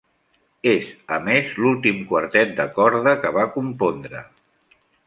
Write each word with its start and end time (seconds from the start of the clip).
És, 0.71 0.87
a 1.17 1.19
més, 1.27 1.51
l'últim 1.65 2.01
quartet 2.13 2.57
de 2.61 2.67
corda 2.79 3.17
que 3.27 3.35
va 3.39 3.49
compondre. 3.59 4.27